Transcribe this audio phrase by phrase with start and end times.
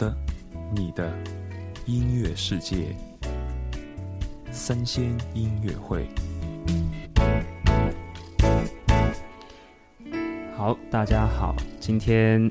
[0.00, 0.16] 的、
[0.74, 1.12] 你的
[1.84, 2.96] 音乐世界，
[4.50, 5.04] 三仙
[5.34, 6.08] 音乐会。
[10.56, 12.50] 好，大家好，今天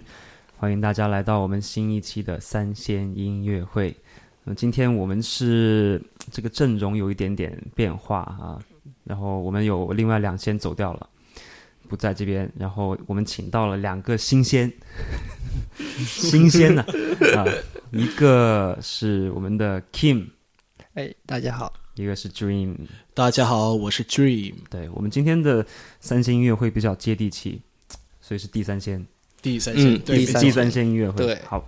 [0.58, 3.98] 欢迎大家来到我们新一期的三仙音乐会。
[4.44, 6.00] 那今天我们是
[6.32, 8.62] 这个阵容有一点点变化啊，
[9.04, 11.10] 然后我们有另外两仙走掉了，
[11.90, 14.72] 不在这边，然后我们请到了两个新鲜。
[16.06, 16.84] 新鲜的
[17.36, 17.46] 啊，
[17.92, 20.28] 一个是我们的 Kim，
[20.94, 22.76] 哎，大家好；一个是 Dream，
[23.14, 24.54] 大家好，我是 Dream。
[24.70, 25.66] 对我们今天的
[26.00, 27.62] 三线音乐会比较接地气，
[28.22, 29.06] 所以是第三线，
[29.42, 31.26] 第三线，第第三线音乐会。
[31.26, 31.66] 对，好，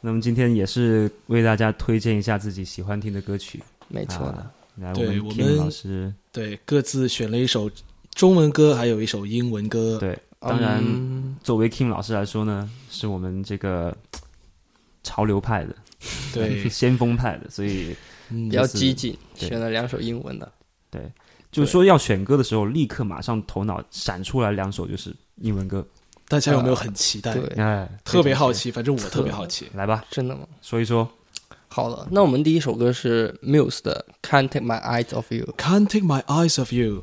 [0.00, 4.50] 那么今天也是为大家推荐一下自己喜欢听的歌曲，没错的。
[4.76, 7.70] 来，我们 Kim 老师，对，各自选了一首
[8.14, 10.18] 中文歌，还有一首英文歌，对。
[10.46, 10.84] 当然，
[11.42, 13.96] 作为 King 老师来说呢，是我们这个
[15.02, 15.74] 潮流派的，
[16.34, 17.96] 对， 先锋派的，所以
[18.28, 20.52] 比较激进，选了两首英文的。
[20.90, 21.10] 对，
[21.50, 25.82] 就是说要选歌的时候，立刻马上头脑闪出来两首就是英文歌。
[26.28, 27.32] 大家有没有很期待？
[27.32, 29.66] 对，哎，特别好奇，反正我特别好奇。
[29.72, 30.46] 来吧，真的吗？
[30.60, 31.10] 说一说。
[31.68, 35.46] 好了，那我们第一首歌是 Muse 的《Can't Take My Eyes Off You》。
[35.56, 37.02] Can't Take My Eyes Off You。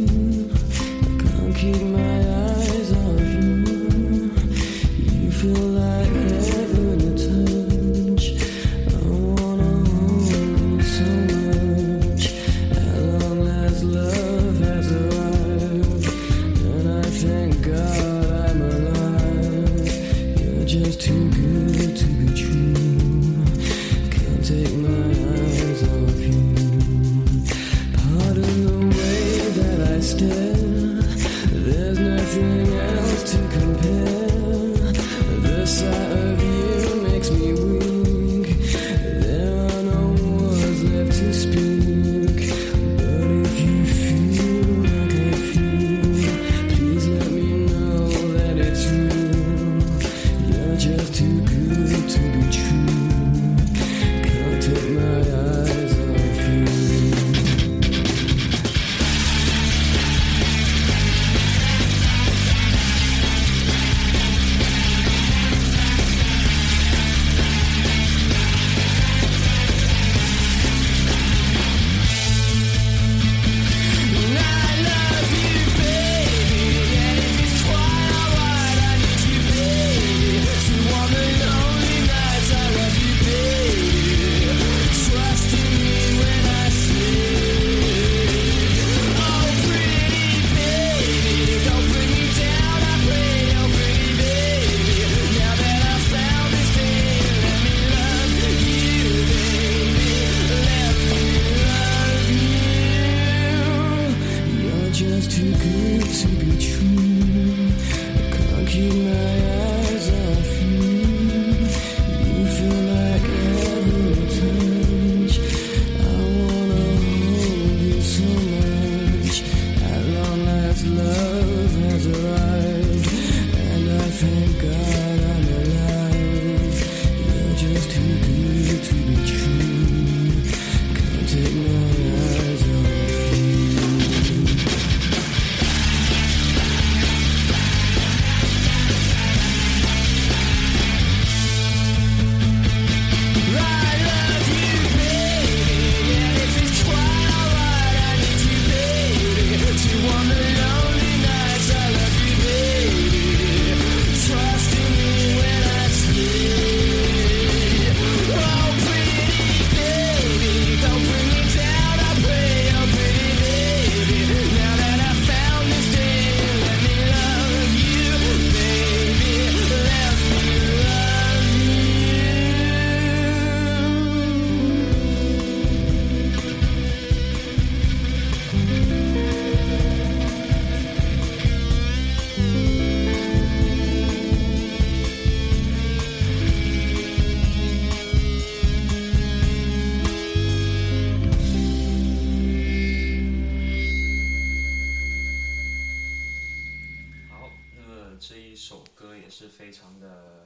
[198.21, 200.45] 这一首歌也是非常的。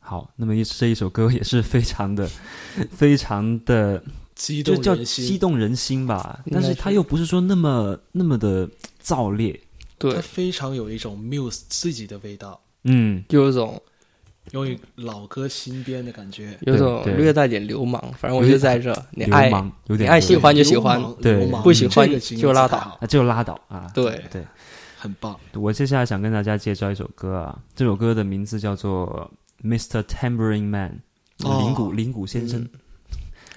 [0.00, 2.26] 好，那么一这一首歌也是非常的、
[2.90, 4.02] 非常的
[4.34, 6.42] 激动，激动人心吧。
[6.50, 8.66] 但是他又不是说那么那么的
[9.02, 9.60] 燥烈，
[9.98, 13.82] 对，非常有一种 Muse 自己的味道，嗯，有一种
[14.52, 18.00] 用于老歌新编的感觉，有种略带点流氓。
[18.18, 19.50] 反正我就在这，你爱
[19.88, 24.42] 有点爱喜欢就喜欢，对，不喜欢就拉倒，就拉倒啊，对对。
[25.04, 25.38] 很棒。
[25.52, 29.30] 我接下来想跟大家介绍一首歌啊，这首歌的名字叫做
[29.66, 30.02] 《Mr.
[30.04, 30.98] Tambourine Man》，
[31.46, 32.66] 哦铃鼓铃鼓先生，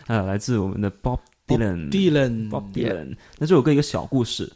[0.07, 1.89] 啊， 来自我们的 Bob Dylan。
[1.89, 3.15] Dylan，Bob Dylan。
[3.38, 4.51] 那这首歌一个小故事，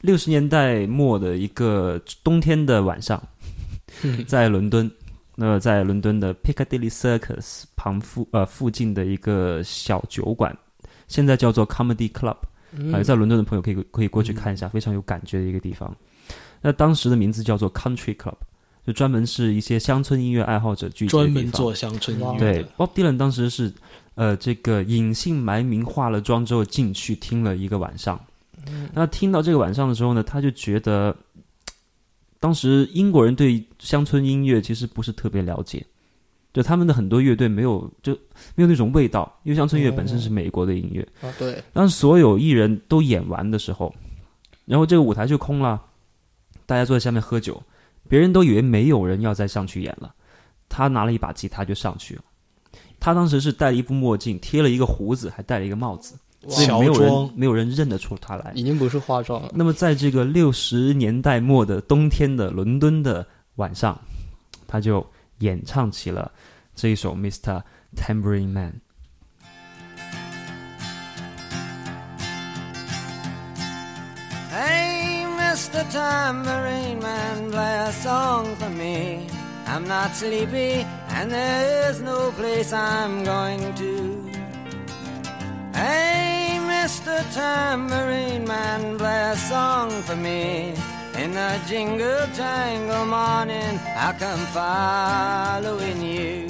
[0.00, 3.20] 六十年代末的一个冬天的晚上，
[4.28, 4.88] 在伦敦，
[5.34, 10.56] 那在伦敦的 Piccadilly Circus 旁附呃附近的一个小酒馆，
[11.08, 12.36] 现在叫做 Comedy Club，
[12.76, 15.94] 嗯啊、在伦敦的朋友可以可以过去看一下，非常有感觉的一个地方。
[16.62, 18.36] 那当时的名字叫做 Country Club，
[18.86, 21.30] 就专门是一些乡村音乐爱好者聚集的专。
[21.30, 22.68] 门做乡村音乐对的。
[22.76, 23.72] ，Bob Dylan 当时是
[24.14, 28.20] 呃这个隐姓埋名化了妆之后进去听了一个晚上。
[28.92, 31.14] 那听到这个晚上的时候呢，他就觉得，
[32.40, 35.86] 当时英国人对乡村音乐其实不是特别了解，
[36.56, 38.14] 就他们的很多乐队没有就
[38.54, 41.06] 没有那种味道，因为乡村音乐本身是美国的音乐。
[41.20, 43.94] 啊，对，当所有艺人都演完的时候，
[44.64, 45.78] 然后这个舞台就空了，
[46.64, 47.62] 大家坐在下面喝酒，
[48.08, 50.14] 别人都以为没有人要再上去演了，
[50.66, 52.22] 他拿了一把吉他就上去了。
[52.98, 56.14] 他当时是戴了一副墨镜，贴了一个胡子，还戴了一个帽子，
[56.48, 58.50] 所以没有人没有人认得出他来。
[58.54, 63.26] 已经不是化妆了，那么在这个六十年代末的冬天的伦敦的
[63.56, 64.00] 晚上，
[64.66, 65.06] 他就
[65.39, 66.31] 演唱起了
[66.75, 67.63] 这一首《Mr.
[67.95, 68.73] Tambourine Man》。
[74.51, 75.83] Hey, Mr.
[75.91, 79.27] Tambourine Man, play a song for me.
[79.65, 84.29] I'm not sleepy, and there is no place I'm going to.
[85.73, 87.23] Hey, Mr.
[87.33, 90.73] Tambourine Man, play a song for me.
[91.18, 96.48] In the jingle jangle morning, I come following you.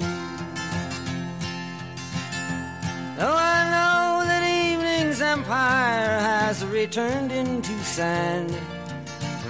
[3.16, 8.50] Though I know that evening's empire has returned into sand,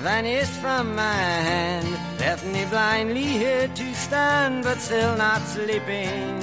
[0.04, 1.88] vanished from my hand,
[2.20, 6.38] left me blindly here to stand, but still not sleeping.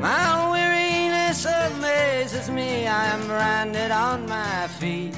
[0.00, 5.14] My weariness amazes me, I am branded on my feet.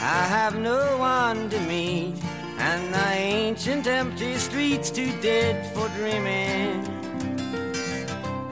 [0.00, 2.14] I have no one to meet,
[2.58, 6.84] and the ancient empty streets too dead for dreaming.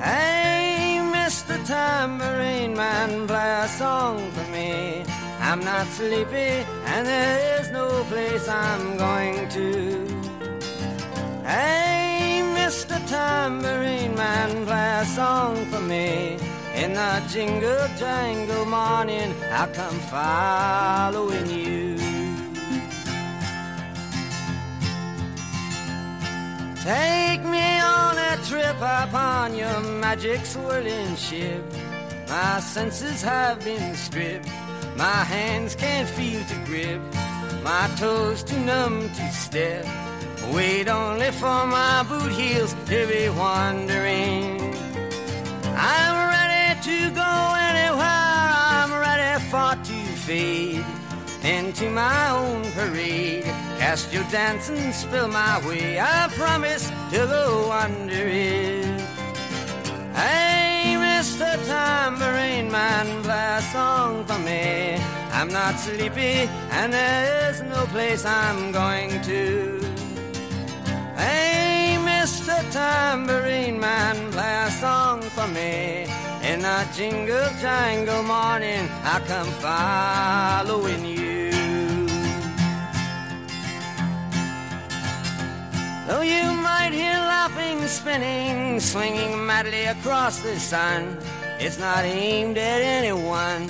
[0.01, 1.65] Hey, Mr.
[1.65, 5.05] Tambourine Man, play a song for me.
[5.41, 10.07] I'm not sleepy, and there is no place I'm going to.
[11.45, 12.99] Hey, Mr.
[13.09, 16.46] Tambourine Man, play a song for me.
[16.77, 21.97] In the jingle jangle morning, I'll come following you.
[26.85, 31.65] Take me on a trip upon your magic swirling ship.
[32.29, 34.49] My senses have been stripped.
[34.97, 37.01] My hands can't feel to grip.
[37.65, 39.87] My toes too numb to step.
[40.53, 44.61] Wait only for my boot heels to be wandering.
[45.75, 46.36] I'm
[46.83, 47.33] to go
[47.71, 48.47] anywhere.
[48.77, 50.85] I'm ready for to fade
[51.43, 53.45] into my own parade.
[53.79, 56.01] Cast your dance and spill my way.
[56.01, 59.01] I promise to go under it.
[60.15, 61.55] Hey, Mr.
[61.67, 64.97] Tambourine Man, play a song for me.
[65.33, 69.81] I'm not sleepy, and there is no place I'm going to.
[71.17, 72.57] Hey, Mr.
[72.73, 76.07] Tambourine Man, play a song for me.
[76.47, 81.51] In a jingle jangle morning, I come following you.
[86.07, 91.19] Though you might hear laughing, spinning, swinging madly across the sun,
[91.59, 93.69] it's not aimed at anyone.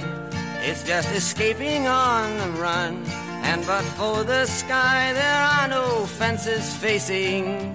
[0.61, 3.07] It's just escaping on the run.
[3.49, 7.75] And but for the sky, there are no fences facing.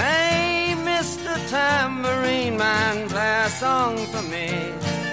[0.00, 1.36] Hey, Mr.
[1.50, 4.48] Tambourine Man, play a song for me.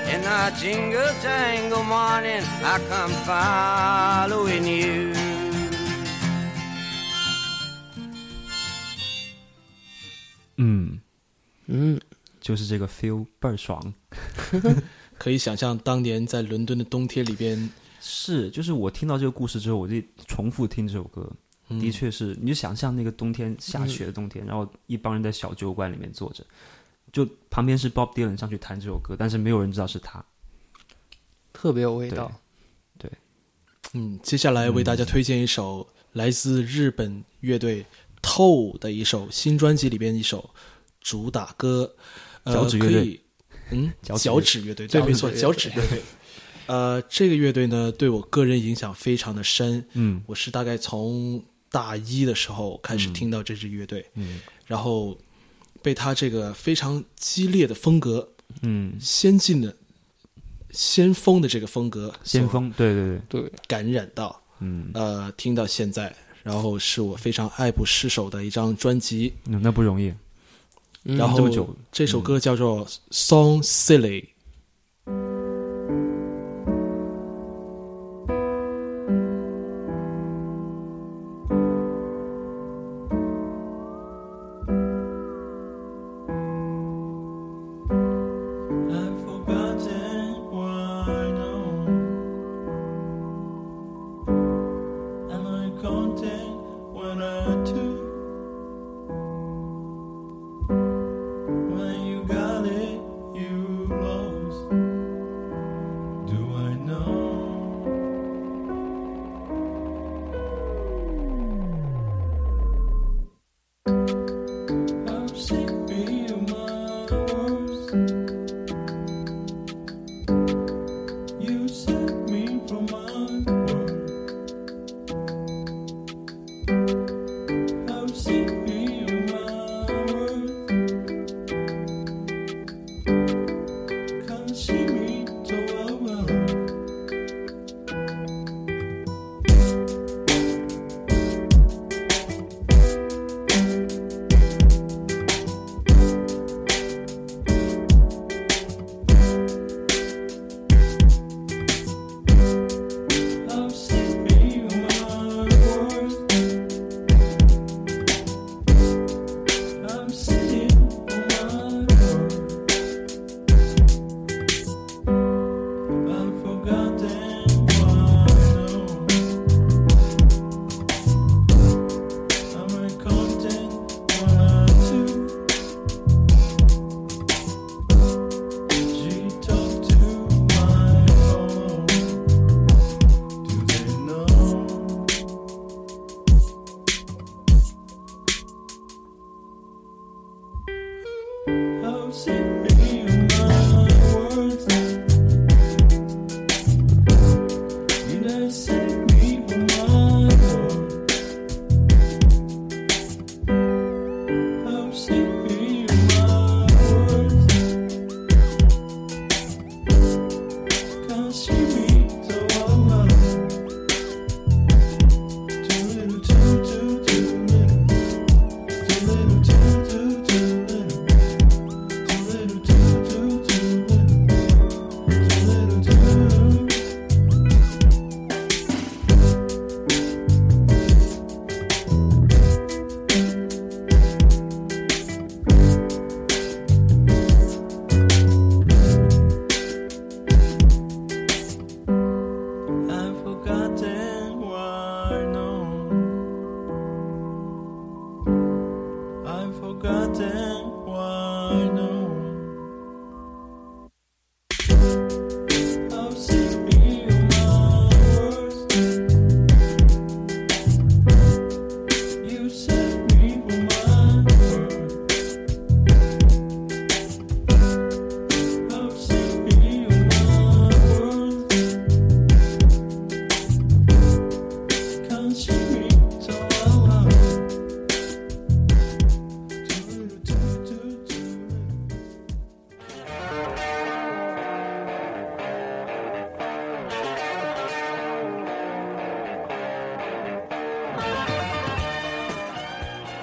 [0.09, 5.13] In the jingle jangle morning, I come following you.
[10.55, 11.01] 嗯，
[11.65, 11.99] 嗯，
[12.39, 13.93] 就是这个 feel 倍儿爽。
[15.17, 19.95] 可以想象当年在伦敦的冬天里边，是，就是我听到这个故事之后，我就
[20.27, 21.29] 重复听这首歌。
[21.69, 26.43] 嗯的确是，你就想象那个冬天下雪的冬天，然后一帮人在小酒馆里面坐着，
[27.11, 30.23] 就旁边是 Bob Dylan 上去弹这首歌，但是没有人知道是他。
[31.51, 32.31] 特别有味道。
[32.97, 33.11] 对
[33.93, 37.85] 嗯，接下来为大家推荐一首来自日本乐队
[38.21, 40.49] TOE 的一首新专辑里边一首
[41.01, 41.95] 主打歌，
[42.43, 43.21] 呃，脚趾乐队，
[43.71, 46.01] 嗯，脚趾脚趾乐队，对，没错，脚趾乐队。
[46.67, 49.85] 呃，这个乐队呢，对我个人影响非常的深。
[49.93, 54.39] 嗯我是大概从大一的时候开始听到这支乐队，嗯。
[54.65, 55.17] 然后
[55.81, 58.29] 被他这个非常激烈的风格、
[58.61, 59.75] 嗯，先进的、
[60.71, 69.33] 先锋的这个风格先锋，对对对，对，感染到，嗯，呃，听到现在，然后是我非常爱不释手的一张专辑。
[69.45, 70.13] 嗯那不容易。
[71.03, 71.15] 嗯。
[71.17, 71.75] 然后这么久。
[71.91, 74.25] 这首歌叫做《Song Silly》。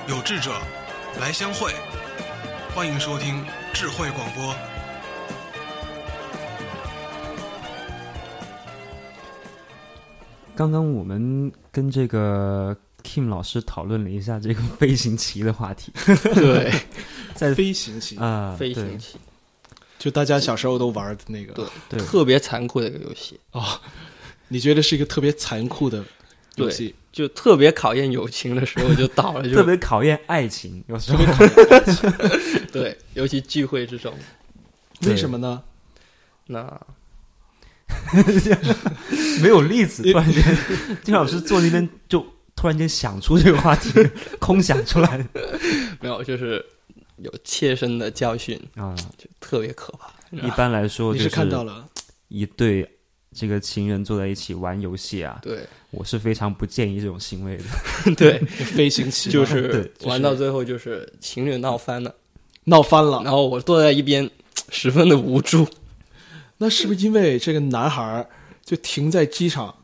[0.07, 0.51] 有志者
[1.19, 1.73] 来相会，
[2.75, 3.43] 欢迎收听
[3.73, 4.55] 智慧广播。
[10.55, 15.91] 刚刚我们跟这个 Kim 老师讨论了一下这个飞行棋的话题，
[16.35, 16.71] 对，
[17.35, 19.17] 在飞行棋，啊，飞行棋，
[19.99, 21.55] 就大家小时候都玩的那个。
[21.55, 23.41] 对，对特别残酷的一个游戏，
[24.49, 26.05] 你觉得是一个特别残酷的
[26.57, 26.95] 游戏？
[27.13, 31.25] 就特别考验友情的时候就倒了， 就特别考验爱情，有时候
[32.73, 34.13] 对，尤其聚会这种，
[35.07, 35.63] 为什么呢？
[36.47, 36.81] 那
[39.41, 40.43] 没有例子，突然间，
[41.05, 42.25] 丁老师坐那边就
[42.57, 43.91] 突然间想出这个话题，
[44.41, 45.19] 空想出来
[46.01, 46.65] 没有，就是
[47.19, 48.95] 有切身的教训，啊。
[49.17, 50.13] 就特别可怕。
[50.31, 51.89] 一般来说，你就是看到了，
[52.29, 52.94] 一对
[53.35, 55.59] 这个情人坐在一起玩游戏啊，对
[55.91, 57.65] 我是非常不建议这种行为的。
[58.15, 62.15] 对，飞行棋就是对玩到最后就是情侣闹翻了，
[62.65, 63.23] 闹翻了。
[63.25, 64.31] 然后我坐在一边，
[64.71, 65.67] 十分的无助。
[66.59, 68.29] 那是不是因为这个男孩儿
[68.65, 69.75] 就停在机场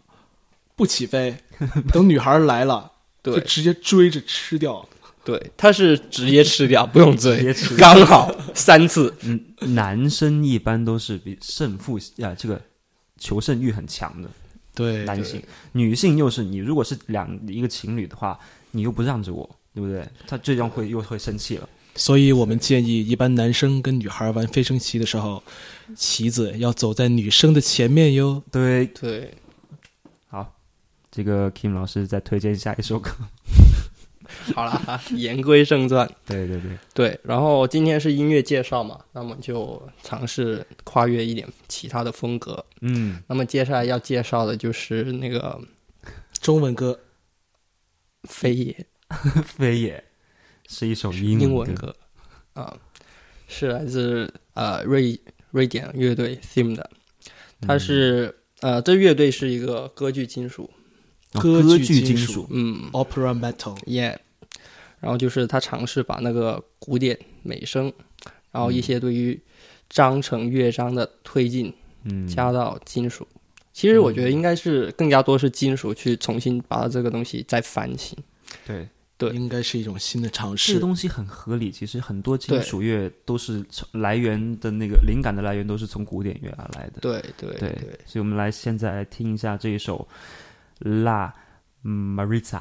[0.76, 1.35] 不起飞，
[1.92, 2.92] 等女孩儿来了，
[3.23, 4.88] 就直接追着吃掉？
[5.23, 9.14] 对，他是直接吃掉，不用追直接吃，刚好三次。
[9.21, 12.59] 嗯，男生一般都是比胜负啊，这个
[13.20, 14.28] 求胜欲很强的
[14.74, 18.36] 对男性，女性又是你如果是两一个情侣的话，
[18.72, 20.04] 你又不让着我，对不对？
[20.26, 21.68] 他这样会又会生气了。
[21.96, 25.42] 所以我们建议，一般男生跟女孩玩飞升棋的时候，
[25.94, 28.42] 棋子要走在女生的前面哟。
[28.50, 29.34] 对，对，
[30.28, 30.54] 好，
[31.10, 33.10] 这个 Kim 老师再推荐下一首歌。
[34.54, 36.09] 好了，哈言归正传。
[36.26, 42.64] 对对对，对，然后今天是音乐介绍嘛，那么就尝试跨越一点其他的风格。
[42.80, 45.61] 嗯，那么接下来要介绍的就是那个
[46.40, 46.99] 中文歌，
[48.24, 48.87] 飞野
[49.44, 50.05] 飞也。
[50.72, 51.92] 是一首英英文文歌
[52.53, 52.72] 啊，
[53.48, 56.88] 是来自呃瑞瑞典乐队 Theme 的，
[57.61, 60.70] 它是、呃这乐队是一个歌剧金属，
[61.33, 62.33] 哦歌歌剧剧金属。
[62.33, 62.88] 属，嗯。
[62.92, 64.20] Opera metal，耶
[65.00, 67.92] 然后就是他尝试把那个古典美声，
[68.52, 69.40] 然后一些对于
[69.88, 73.26] 章程乐章的推进嗯，加到金属。
[73.72, 78.16] 其实我觉得应该是更加多是金属去重新把这个东西再翻新。
[78.66, 78.88] 对。
[79.20, 80.80] 对应该是一种新的尝试这个。
[80.80, 87.00] 东西很合理，其实很多金属乐都是从来源的那个灵感的来源都是从古典乐而来的。
[87.02, 87.68] 对对对，
[88.06, 90.08] 所以我们来现在来听一下这一首
[91.04, 91.34] 《La
[91.84, 92.60] Maritza》。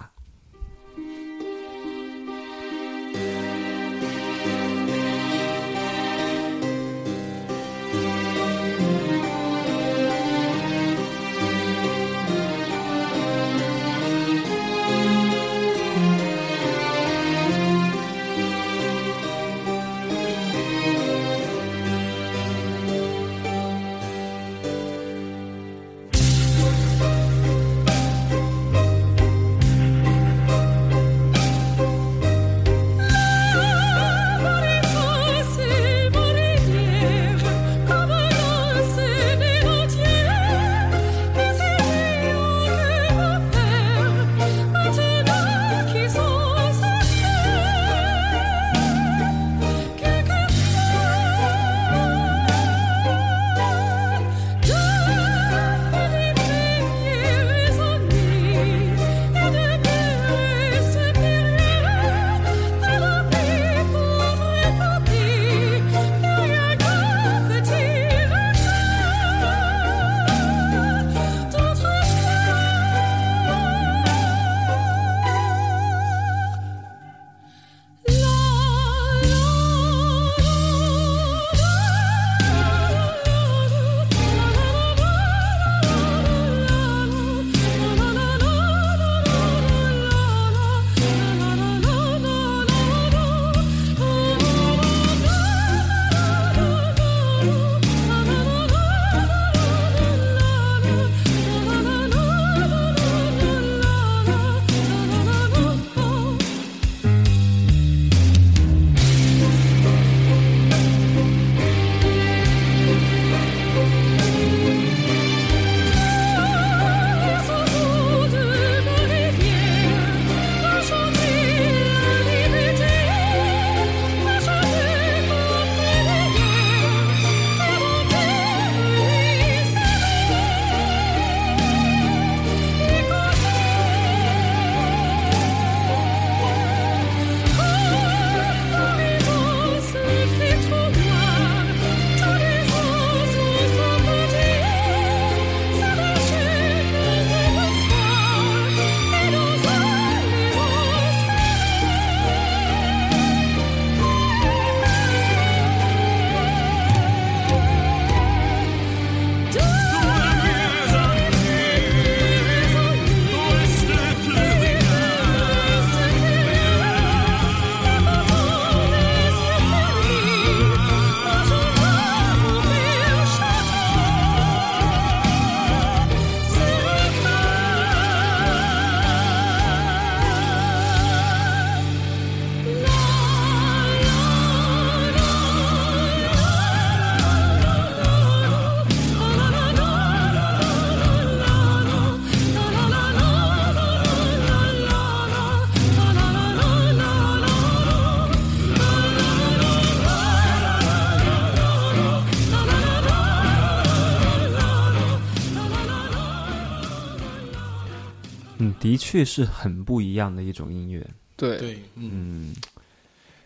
[208.89, 211.07] 的确是很不一样的一种音乐。
[211.37, 212.55] 对，对，嗯，嗯，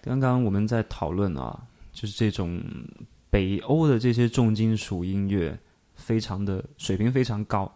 [0.01, 2.63] 刚刚我们在讨论啊，就是这种
[3.29, 5.60] 北欧的这些重金属音乐，
[5.95, 7.69] 非常的水平非常高，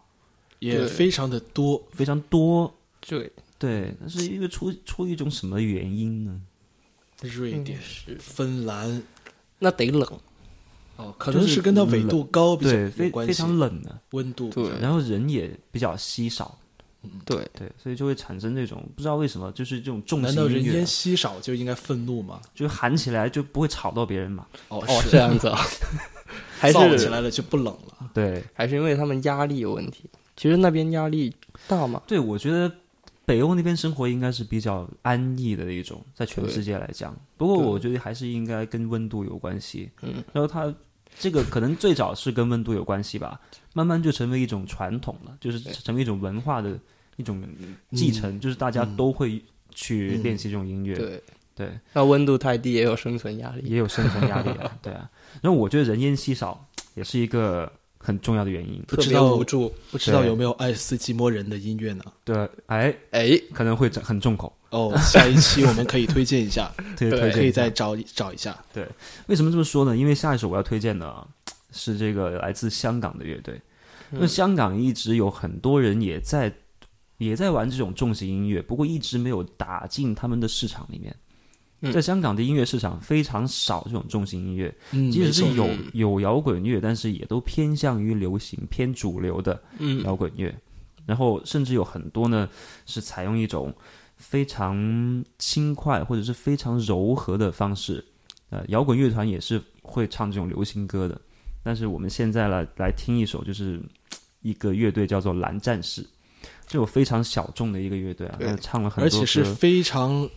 [0.60, 1.86] 也非常的多。
[1.92, 2.74] 非常多。
[3.00, 6.40] 对，对，那是因为出出于一种什么原因呢？
[7.20, 8.16] 瑞典、是。
[8.18, 9.02] 芬兰，
[9.58, 10.18] 那得冷，
[10.96, 14.48] 哦，可能是跟它纬度高比较对，有非非关系，常冷的，温度。
[14.48, 14.70] 对。
[14.80, 16.58] 然后人也比较稀少，
[17.24, 22.40] 对，对，所以就会产生这种不知道为什么，就是这种重难道人烟稀少就应该愤怒吗？
[22.54, 24.46] 就喊起来就不会吵到别人嘛。
[24.68, 25.58] 哦哦，是这样子啊，
[26.58, 28.10] 还是起来了就不冷了。
[28.12, 30.10] 对，还是因为他们压力有问题。
[30.36, 31.34] 其实那边压力
[31.66, 32.70] 大吗，对，我觉得
[33.24, 37.16] 北欧那边生活应该是比较安逸的一种，在全世界来讲。
[37.36, 39.90] 不过我觉得还是应该跟温度有关系。
[40.02, 40.72] 嗯，然后它
[41.18, 43.40] 这个可能最早是跟温度有关系吧，
[43.74, 46.78] 慢慢就成为一种传统了，就是成为一种文化的
[47.16, 47.42] 一种
[47.92, 49.42] 继承，就是大家都会
[49.74, 50.96] 去嗯练习这种音乐。
[50.96, 51.22] 对，
[51.54, 53.62] 对，那温度太低也有生存压力。
[53.68, 55.08] 也有生存压力啊，对啊。
[55.40, 58.82] 然后我觉得人烟稀少也是一个很重要的原因。
[58.86, 62.04] 不知道无助，不知道有没有爱斯基摩人的音乐呢？
[62.24, 68.56] 对，哎，哎，可能会很重口，哦，下一期我们可以推荐一下， 对推推荐一下可以再找找一下。
[68.72, 68.86] 对
[69.26, 69.96] 为什么这么说呢？
[69.96, 71.26] 因为下一首我要推荐的啊
[71.70, 73.60] 是这个来自香港的乐队。
[74.10, 76.50] 那香港一直有很多人也在
[77.18, 81.14] 也在玩这种重型音乐，不过一直没有打进他们的市场里面。
[81.80, 90.54] 嗯在香港的音乐市场非常少这种重型音乐，嗯，即使是有有摇滚乐，但是也都偏向于流行、偏主流的嗯，摇滚乐。
[91.06, 92.48] 然后甚至有很多呢
[92.84, 93.72] 是采用一种
[94.16, 98.04] 非常轻快或者是非常柔和的方式。
[98.50, 101.18] 呃，摇滚乐团也是会唱这种流行歌的。
[101.62, 103.80] 但是我们现在来来听一首，就是
[104.42, 106.06] 一个乐队叫做蓝战士，
[106.66, 110.28] 这种非常小众的一个乐队啊，唱了很多歌，而且是非常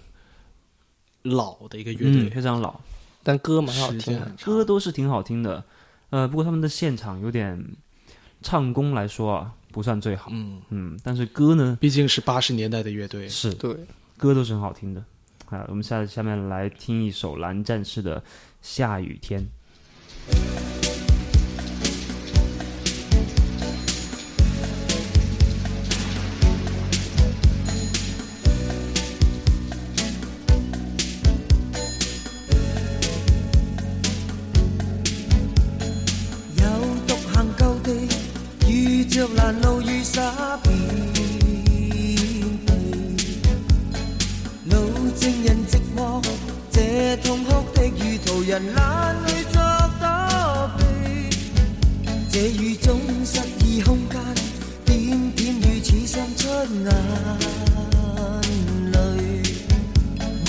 [1.23, 2.79] 老的一个乐嗯队，非常老，
[3.23, 5.63] 但歌蛮好听歌都是挺好听的。
[6.09, 7.63] 呃，不过他们的现场有点
[8.41, 10.29] 唱功来说啊，不算最好。
[10.31, 13.29] 嗯，嗯，但是歌呢毕竟是八十年代的乐队。
[13.29, 13.75] 是对，
[14.17, 15.03] 歌都是很好听的。
[15.49, 18.19] 啊，我们下下面来听一首蓝战士的
[18.61, 19.41] 《下雨天》。
[48.51, 49.61] 人眼淚作
[50.01, 50.05] 躲
[50.77, 50.83] 避。
[52.29, 54.19] 这雨中失意空间，
[54.83, 56.83] 点点雨似渗出眼
[58.91, 58.93] 泪。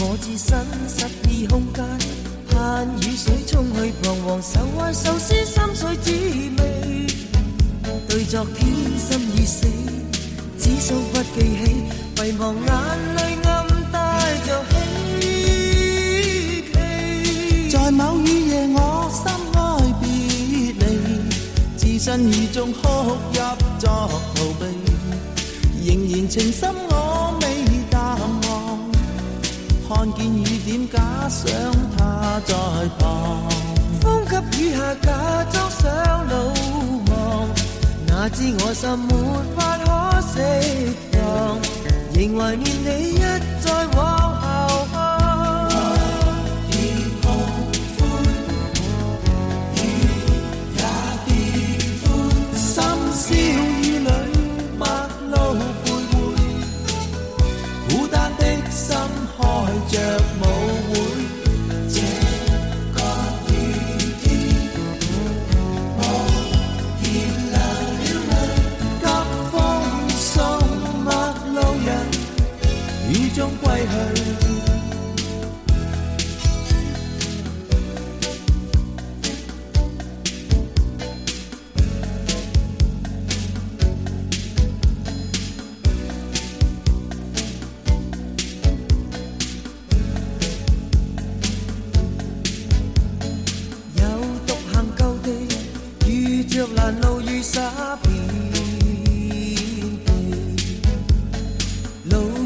[0.00, 1.84] 我置身失意空间，
[2.50, 6.10] 盼雨水冲去彷徨，愁懷愁思心碎滋
[6.58, 6.60] 味。
[8.08, 8.66] 对昨天
[8.98, 9.68] 心已死，
[10.58, 11.84] 只數不记起，
[12.16, 12.66] 遗忘眼
[13.14, 13.21] 泪
[18.02, 19.22] 某雨夜，我心
[19.54, 19.60] 哀
[20.02, 20.04] 別
[20.80, 20.82] 離，
[21.78, 22.80] 置身雨中哭
[23.32, 23.38] 泣
[23.78, 23.88] 作
[24.34, 24.62] 逃避，
[25.86, 26.92] 仍然情深我
[27.40, 27.44] 未
[27.90, 28.50] 淡忘，
[29.88, 31.46] 看見雨點假想
[31.96, 32.52] 他在
[32.98, 33.02] 旁。
[34.00, 35.08] 風急雨下假
[35.52, 35.80] 裝想
[36.28, 36.32] 魯
[37.08, 37.12] 莽，
[38.08, 39.10] 哪知我心沒
[39.54, 39.86] 法可
[40.32, 40.34] 释
[41.12, 41.22] 放，
[42.12, 43.22] 仍懷念你一
[43.64, 44.00] 再往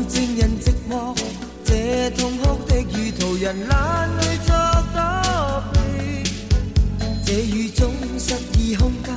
[0.09, 1.17] 证人寂寞
[1.65, 4.55] 这痛哭的雨途人懒去作
[4.95, 5.79] 躲避
[7.25, 9.15] 这雨中失意空间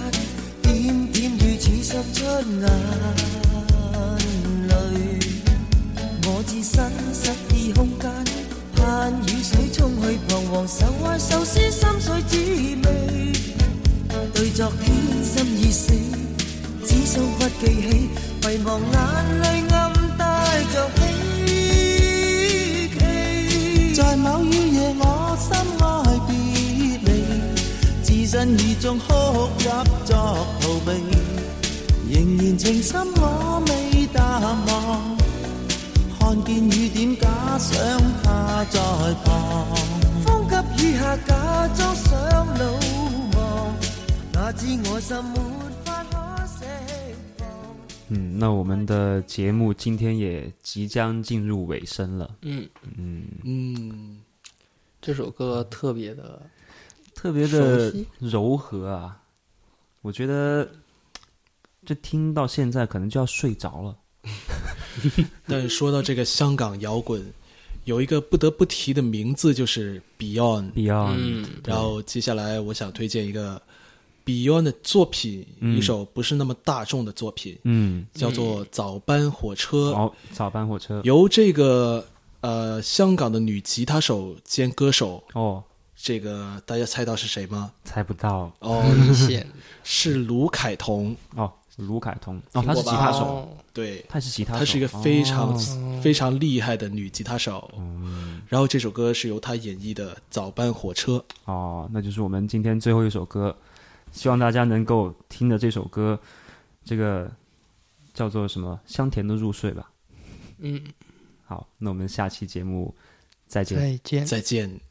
[0.63, 2.62] 点点雨似渗出眼
[4.67, 4.73] 泪
[6.25, 8.10] 我置身失意空间
[8.75, 12.38] 盼雨水冲去彷徨愁爱愁思心碎滋
[12.88, 13.34] 味
[14.34, 15.93] 对昨天心已死
[16.84, 18.10] 只想不记起
[18.49, 19.68] 遗忘眼泪
[23.95, 25.49] 在某雨夜，我心
[25.82, 25.86] 愛
[26.25, 26.29] 別
[27.05, 27.08] 離，
[28.01, 29.08] 自身而中哭
[29.58, 29.65] 泣
[30.05, 30.12] 作
[30.62, 30.88] 逃避，
[32.10, 35.17] 仍然情深我未淡忘，
[36.17, 37.27] 看見雨點假
[37.60, 37.75] 想
[38.23, 38.79] 他在
[39.25, 39.27] 旁。
[40.25, 40.53] 風急
[40.88, 42.10] 雨下假裝想
[42.58, 42.63] 老
[43.38, 43.39] 忘，
[44.32, 45.49] 哪知我心。
[48.39, 52.65] 那我们的节目今天也即将进入尾声了，嗯，
[52.97, 53.25] 嗯。
[53.43, 54.21] 嗯，
[55.02, 56.41] 这首歌特别的，
[57.13, 59.21] 特别的柔和啊，
[60.02, 60.65] 我觉得
[61.86, 63.97] 这听到现在可能就要睡着了。
[65.45, 67.21] 但说到这个香港摇滚，
[67.84, 70.71] 有一个不得不提的名字就是 Beyond。
[70.71, 73.62] Beyond，、嗯然后接下来我想推荐一个
[74.30, 75.76] Beyond 的作品，嗯。
[75.76, 82.06] 一首不是那么大众的作品，嗯，叫做《早班火车》，哦，早班火车，由这个
[82.42, 85.63] 呃香港的女吉他手兼歌手，哦，
[85.96, 87.72] 这个大家猜到是谁吗？
[87.84, 88.52] 猜不到。
[88.60, 89.48] 哦，明显。
[89.84, 91.15] 是卢凯彤。
[91.36, 96.00] 哦，卢凯彤，哦，她是吉他手，哦对，她是吉他手，她是一个非常、哦。
[96.04, 97.70] 非常厉害的女吉他手。
[98.48, 101.18] 然后这首歌是由她演绎的《早班火车》。
[101.46, 103.56] 哦，那就是我们今天最后一首歌，
[104.12, 106.19] 希望大家能够听着这首歌，
[106.84, 107.32] 这个
[108.13, 109.91] 叫做什么香甜的入睡吧。
[110.58, 110.84] 嗯，
[111.45, 112.95] 好，那我们下期节目
[113.48, 113.78] 再见。
[113.80, 114.26] 再见。
[114.26, 114.88] 再见。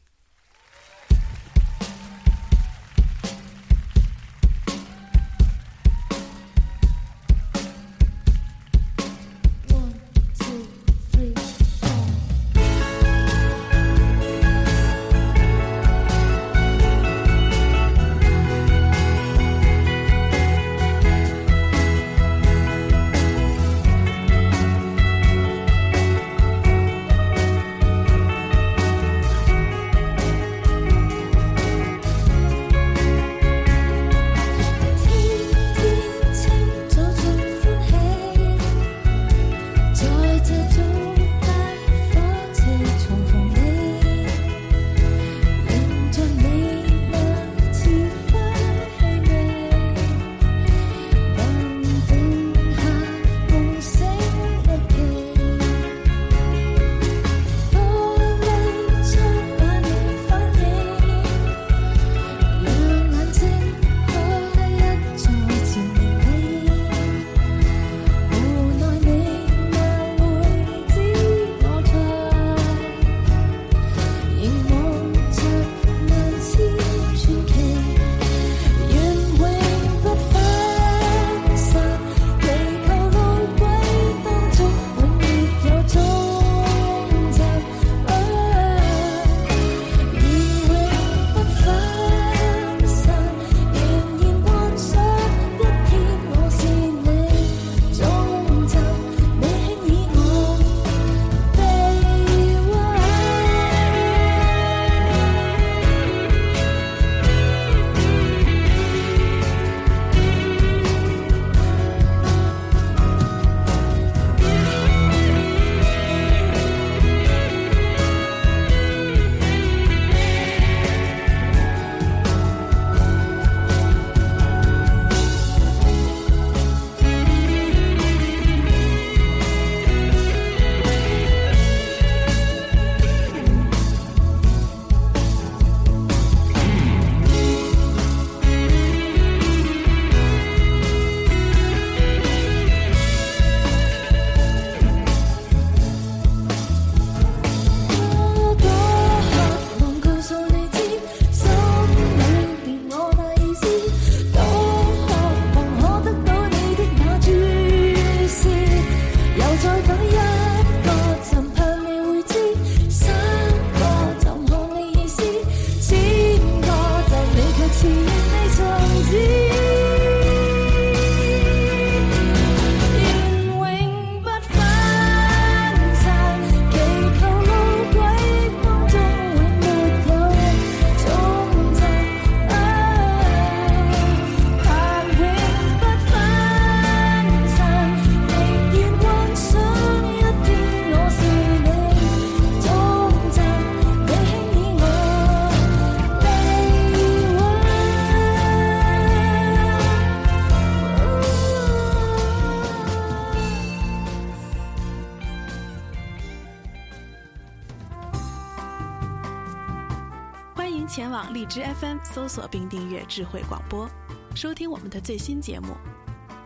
[211.49, 213.89] 之 FM 搜索并订阅智慧广播，
[214.35, 215.75] 收听我们的最新节目。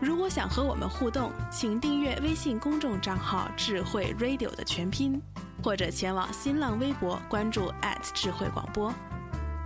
[0.00, 5.20] 如果想和我们互动，请订阅微信公众账号“智慧 Radio” 的全拼，
[5.62, 7.70] 或者前往新浪微博关注
[8.14, 8.90] 智慧广播。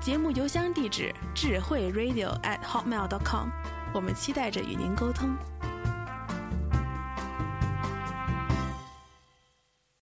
[0.01, 3.49] 节目邮箱地址：智慧 Radio@hotmail.com。
[3.95, 5.37] 我们期待着与您沟通。